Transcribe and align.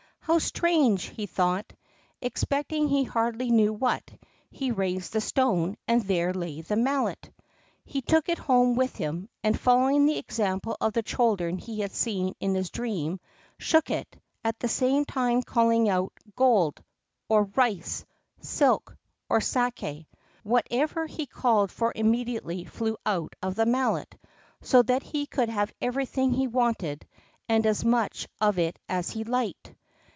"How 0.23 0.37
strange!" 0.39 1.05
he 1.05 1.25
thought, 1.25 1.73
expecting 2.21 2.87
he 2.87 3.03
hardly 3.03 3.49
knew 3.51 3.73
what; 3.73 4.03
he 4.49 4.71
raised 4.71 5.11
the 5.11 5.19
stone, 5.19 5.75
and 5.89 6.01
there 6.03 6.31
lay 6.33 6.61
the 6.61 6.77
Mallet! 6.77 7.29
He 7.83 8.01
took 8.01 8.29
it 8.29 8.37
home 8.37 8.75
with 8.75 8.95
him, 8.95 9.27
and, 9.43 9.59
following 9.59 10.05
the 10.05 10.17
example 10.19 10.77
of 10.79 10.93
the 10.93 11.01
children 11.03 11.57
he 11.57 11.81
had 11.81 11.91
seen 11.91 12.33
in 12.39 12.55
his 12.55 12.69
dream, 12.69 13.19
shook 13.57 13.89
it, 13.89 14.21
at 14.41 14.57
the 14.59 14.69
same 14.69 15.03
time 15.03 15.41
calling 15.41 15.89
out, 15.89 16.13
"Gold" 16.35 16.81
or 17.27 17.45
"Rice," 17.55 18.05
"Silk" 18.39 18.95
or 19.27 19.39
"Saké." 19.39 20.05
Whatever 20.43 21.07
he 21.07 21.25
called 21.25 21.71
for 21.73 21.91
immediately 21.93 22.63
flew 22.63 22.95
out 23.05 23.33
of 23.41 23.55
the 23.55 23.65
Mallet, 23.65 24.15
so 24.61 24.81
that 24.83 25.03
he 25.03 25.25
could 25.25 25.49
have 25.49 25.73
everything 25.81 26.31
he 26.31 26.47
wanted, 26.47 27.05
and 27.49 27.65
as 27.65 27.83
much 27.83 28.27
of 28.39 28.57
it 28.59 28.79
as 28.87 29.09
he 29.09 29.25
liked. 29.25 29.73